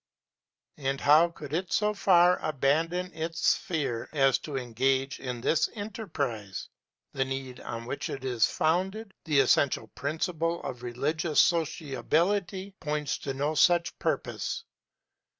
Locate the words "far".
1.93-2.39